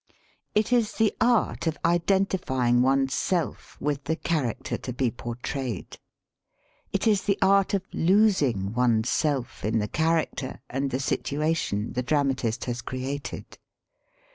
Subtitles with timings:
[0.55, 5.99] It is the art of identifying one's self with the charac ter to be portrayed.
[6.91, 12.01] It is the art of losing one's self in the character and the situation the
[12.01, 13.59] dramatist has created.